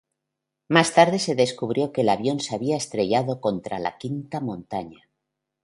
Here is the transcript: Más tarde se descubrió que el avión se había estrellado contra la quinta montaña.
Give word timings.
Más 0.67 0.95
tarde 0.95 1.19
se 1.19 1.35
descubrió 1.35 1.91
que 1.91 2.01
el 2.01 2.09
avión 2.09 2.39
se 2.39 2.55
había 2.55 2.75
estrellado 2.75 3.39
contra 3.39 3.77
la 3.77 3.99
quinta 3.99 4.39
montaña. 4.39 5.07